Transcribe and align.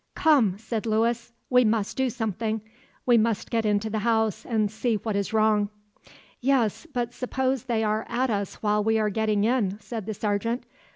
"Come!" 0.15 0.57
said 0.57 0.87
Lewis, 0.87 1.31
"we 1.47 1.63
must 1.63 1.95
do 1.95 2.09
something. 2.09 2.61
We 3.05 3.19
must 3.19 3.51
get 3.51 3.67
into 3.67 3.87
the 3.87 3.99
house 3.99 4.47
and 4.47 4.71
see 4.71 4.95
what 4.95 5.15
is 5.15 5.31
wrong." 5.31 5.69
"Yes, 6.39 6.87
but 6.91 7.13
suppose 7.13 7.65
they 7.65 7.83
are 7.83 8.07
at 8.09 8.31
us 8.31 8.55
while 8.63 8.83
we 8.83 8.97
are 8.97 9.11
getting 9.11 9.43
in," 9.43 9.79
said 9.79 10.07
the 10.07 10.15
sergeant. 10.15 10.63